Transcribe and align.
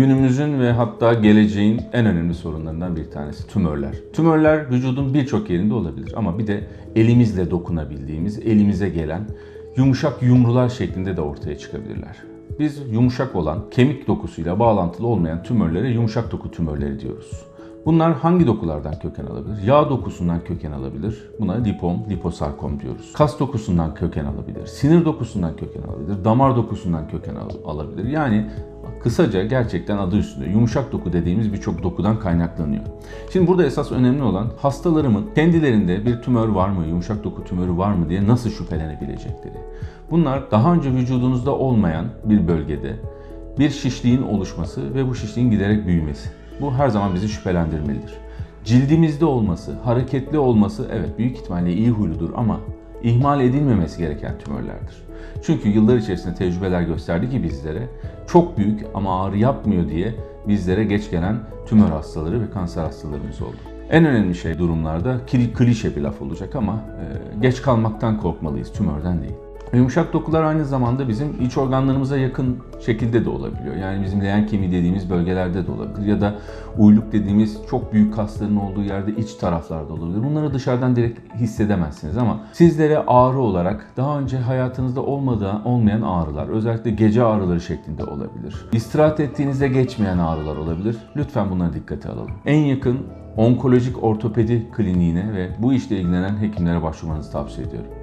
Günümüzün 0.00 0.60
ve 0.60 0.72
hatta 0.72 1.14
geleceğin 1.14 1.80
en 1.92 2.06
önemli 2.06 2.34
sorunlarından 2.34 2.96
bir 2.96 3.10
tanesi 3.10 3.48
tümörler. 3.48 3.94
Tümörler 4.12 4.70
vücudun 4.70 5.14
birçok 5.14 5.50
yerinde 5.50 5.74
olabilir 5.74 6.12
ama 6.16 6.38
bir 6.38 6.46
de 6.46 6.66
elimizle 6.96 7.50
dokunabildiğimiz, 7.50 8.38
elimize 8.38 8.88
gelen 8.88 9.26
yumuşak 9.76 10.22
yumrular 10.22 10.68
şeklinde 10.68 11.16
de 11.16 11.20
ortaya 11.20 11.58
çıkabilirler. 11.58 12.16
Biz 12.58 12.82
yumuşak 12.92 13.36
olan, 13.36 13.58
kemik 13.70 14.06
dokusuyla 14.06 14.58
bağlantılı 14.58 15.06
olmayan 15.06 15.42
tümörlere 15.42 15.90
yumuşak 15.90 16.32
doku 16.32 16.50
tümörleri 16.50 17.00
diyoruz. 17.00 17.46
Bunlar 17.86 18.12
hangi 18.12 18.46
dokulardan 18.46 18.98
köken 18.98 19.24
alabilir? 19.24 19.62
Yağ 19.62 19.90
dokusundan 19.90 20.44
köken 20.44 20.72
alabilir. 20.72 21.30
Buna 21.40 21.52
lipom, 21.52 21.96
liposarkom 22.10 22.80
diyoruz. 22.80 23.12
Kas 23.16 23.40
dokusundan 23.40 23.94
köken 23.94 24.24
alabilir. 24.24 24.66
Sinir 24.66 25.04
dokusundan 25.04 25.56
köken 25.56 25.82
alabilir. 25.82 26.24
Damar 26.24 26.56
dokusundan 26.56 27.08
köken 27.08 27.34
al- 27.34 27.72
alabilir. 27.72 28.08
Yani 28.08 28.46
kısaca 29.02 29.44
gerçekten 29.44 29.98
adı 29.98 30.16
üstünde 30.16 30.50
yumuşak 30.50 30.92
doku 30.92 31.12
dediğimiz 31.12 31.52
birçok 31.52 31.82
dokudan 31.82 32.18
kaynaklanıyor. 32.18 32.84
Şimdi 33.32 33.46
burada 33.46 33.64
esas 33.64 33.92
önemli 33.92 34.22
olan 34.22 34.50
hastalarımın 34.58 35.26
kendilerinde 35.34 36.06
bir 36.06 36.22
tümör 36.22 36.48
var 36.48 36.68
mı, 36.68 36.86
yumuşak 36.86 37.24
doku 37.24 37.44
tümörü 37.44 37.76
var 37.76 37.92
mı 37.92 38.08
diye 38.08 38.26
nasıl 38.26 38.50
şüphelenebilecekleri. 38.50 39.58
Bunlar 40.10 40.50
daha 40.50 40.74
önce 40.74 40.92
vücudunuzda 40.92 41.56
olmayan 41.56 42.06
bir 42.24 42.48
bölgede 42.48 42.96
bir 43.58 43.70
şişliğin 43.70 44.22
oluşması 44.22 44.94
ve 44.94 45.08
bu 45.08 45.14
şişliğin 45.14 45.50
giderek 45.50 45.86
büyümesi. 45.86 46.30
Bu 46.60 46.74
her 46.74 46.88
zaman 46.88 47.14
bizi 47.14 47.28
şüphelendirmelidir. 47.28 48.14
Cildimizde 48.64 49.24
olması, 49.24 49.72
hareketli 49.84 50.38
olması 50.38 50.88
evet 50.92 51.18
büyük 51.18 51.36
ihtimalle 51.36 51.72
iyi 51.72 51.90
huyludur 51.90 52.30
ama 52.36 52.60
ihmal 53.02 53.40
edilmemesi 53.40 53.98
gereken 53.98 54.38
tümörlerdir. 54.38 55.02
Çünkü 55.42 55.68
yıllar 55.68 55.96
içerisinde 55.96 56.34
tecrübeler 56.34 56.82
gösterdi 56.82 57.30
ki 57.30 57.42
bizlere 57.42 57.88
çok 58.28 58.58
büyük 58.58 58.86
ama 58.94 59.24
ağrı 59.24 59.38
yapmıyor 59.38 59.88
diye 59.88 60.14
bizlere 60.48 60.84
geç 60.84 61.10
gelen 61.10 61.36
tümör 61.66 61.88
hastaları 61.88 62.42
ve 62.42 62.50
kanser 62.50 62.82
hastalarımız 62.82 63.42
oldu. 63.42 63.56
En 63.90 64.04
önemli 64.04 64.34
şey 64.34 64.58
durumlarda 64.58 65.16
kli- 65.26 65.52
klişe 65.52 65.96
bir 65.96 66.00
laf 66.00 66.22
olacak 66.22 66.56
ama 66.56 66.72
e, 66.74 67.40
geç 67.40 67.62
kalmaktan 67.62 68.20
korkmalıyız, 68.20 68.72
tümörden 68.72 69.22
değil. 69.22 69.34
Yumuşak 69.72 70.12
dokular 70.12 70.42
aynı 70.42 70.64
zamanda 70.64 71.08
bizim 71.08 71.40
iç 71.40 71.58
organlarımıza 71.58 72.18
yakın 72.18 72.56
şekilde 72.86 73.24
de 73.24 73.30
olabiliyor. 73.30 73.76
Yani 73.76 74.04
bizim 74.04 74.20
leğen 74.20 74.46
kemiği 74.46 74.72
dediğimiz 74.72 75.10
bölgelerde 75.10 75.66
de 75.66 75.70
olabilir. 75.70 76.06
Ya 76.06 76.20
da 76.20 76.34
uyluk 76.78 77.12
dediğimiz 77.12 77.58
çok 77.70 77.92
büyük 77.92 78.14
kasların 78.14 78.56
olduğu 78.56 78.82
yerde 78.82 79.12
iç 79.16 79.34
taraflarda 79.34 79.92
olabilir. 79.92 80.24
Bunları 80.24 80.54
dışarıdan 80.54 80.96
direkt 80.96 81.34
hissedemezsiniz 81.34 82.16
ama 82.16 82.40
sizlere 82.52 82.98
ağrı 82.98 83.38
olarak 83.38 83.86
daha 83.96 84.18
önce 84.18 84.38
hayatınızda 84.38 85.02
olmadığı, 85.02 85.52
olmayan 85.64 86.02
ağrılar, 86.02 86.48
özellikle 86.48 86.90
gece 86.90 87.22
ağrıları 87.24 87.60
şeklinde 87.60 88.04
olabilir. 88.04 88.66
İstirahat 88.72 89.20
ettiğinizde 89.20 89.68
geçmeyen 89.68 90.18
ağrılar 90.18 90.56
olabilir. 90.56 90.96
Lütfen 91.16 91.50
bunlara 91.50 91.72
dikkate 91.72 92.08
alalım. 92.08 92.32
En 92.46 92.58
yakın 92.58 92.98
onkolojik 93.36 94.04
ortopedi 94.04 94.70
kliniğine 94.76 95.32
ve 95.32 95.50
bu 95.58 95.72
işle 95.72 95.96
ilgilenen 95.96 96.36
hekimlere 96.36 96.82
başvurmanızı 96.82 97.32
tavsiye 97.32 97.66
ediyorum. 97.66 97.99